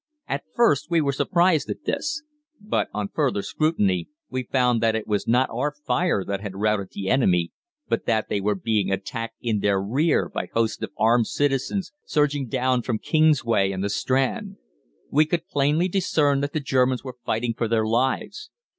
At 0.27 0.45
first 0.55 0.89
we 0.89 0.99
were 0.99 1.11
surprised 1.11 1.69
at 1.69 1.85
this; 1.85 2.23
but 2.59 2.87
on 2.91 3.09
further 3.09 3.43
scrutiny 3.43 4.09
we 4.31 4.41
found 4.41 4.81
that 4.81 4.95
it 4.95 5.05
was 5.05 5.27
not 5.27 5.51
our 5.51 5.71
fire 5.71 6.23
that 6.25 6.41
had 6.41 6.55
routed 6.55 6.87
the 6.91 7.07
enemy, 7.07 7.51
but 7.87 8.07
that 8.07 8.27
they 8.27 8.41
were 8.41 8.55
being 8.55 8.91
attacked 8.91 9.35
in 9.43 9.59
their 9.59 9.79
rear 9.79 10.27
by 10.27 10.47
hosts 10.55 10.81
of 10.81 10.89
armed 10.97 11.27
citizens 11.27 11.91
surging 12.03 12.47
down 12.47 12.81
from 12.81 12.97
Kingsway 12.97 13.71
and 13.71 13.83
the 13.83 13.91
Strand. 13.91 14.55
"We 15.11 15.27
could 15.27 15.47
plainly 15.47 15.87
discern 15.87 16.41
that 16.41 16.53
the 16.53 16.59
Germans 16.59 17.03
were 17.03 17.19
fighting 17.23 17.53
for 17.55 17.67
their 17.67 17.85
lives. 17.85 18.49